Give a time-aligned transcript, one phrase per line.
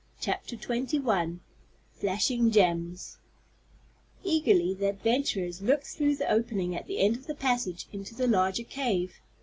[0.19, 1.37] CHAPTER XXI
[1.93, 3.19] FLASHING GEMS
[4.23, 8.25] Eagerly the adventurers looked through the opening at the end of the passage into the
[8.25, 9.19] larger cave.